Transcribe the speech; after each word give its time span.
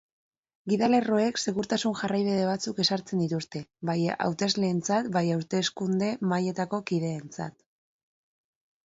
Gidalerroek 0.71 1.35
segurtasun 1.49 1.97
jarraibide 1.99 2.47
batzuk 2.51 2.81
ezartzen 2.83 3.21
dituzte, 3.23 3.61
bai 3.89 3.97
hautesleentzat, 4.15 5.11
bai 5.19 5.23
hauteskunde-mahaietako 5.37 6.81
kideentzat. 6.93 7.61